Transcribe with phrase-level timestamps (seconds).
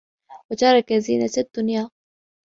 [0.51, 1.89] وَتَرَكَ زِينَةَ الدُّنْيَا